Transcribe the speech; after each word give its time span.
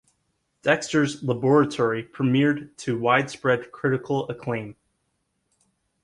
"Dexter's 0.63 1.21
Laboratory" 1.21 2.03
premiered 2.03 2.75
to 2.77 2.97
widespread 2.97 3.71
critical 3.71 4.27
acclaim. 4.29 4.75